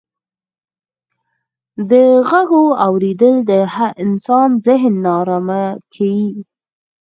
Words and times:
د 1.89 1.91
ږغو 2.29 2.63
اورېدل 2.85 3.35
د 3.49 3.51
انسان 4.03 4.49
ذهن 4.65 4.93
ناآرامه 5.05 5.63
کيي. 5.93 6.27